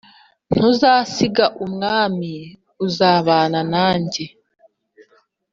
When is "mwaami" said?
1.71-2.33